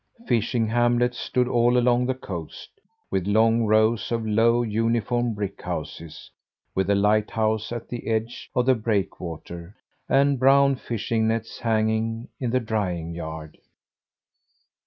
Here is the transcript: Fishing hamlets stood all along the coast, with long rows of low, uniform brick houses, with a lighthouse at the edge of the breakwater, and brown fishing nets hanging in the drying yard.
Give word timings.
Fishing 0.25 0.65
hamlets 0.65 1.19
stood 1.19 1.47
all 1.47 1.77
along 1.77 2.07
the 2.07 2.15
coast, 2.15 2.71
with 3.11 3.27
long 3.27 3.67
rows 3.67 4.11
of 4.11 4.25
low, 4.25 4.63
uniform 4.63 5.35
brick 5.35 5.61
houses, 5.61 6.31
with 6.73 6.89
a 6.89 6.95
lighthouse 6.95 7.71
at 7.71 7.87
the 7.87 8.07
edge 8.07 8.49
of 8.55 8.65
the 8.65 8.73
breakwater, 8.73 9.75
and 10.09 10.39
brown 10.39 10.75
fishing 10.75 11.27
nets 11.27 11.59
hanging 11.59 12.27
in 12.39 12.49
the 12.49 12.59
drying 12.59 13.13
yard. 13.13 13.59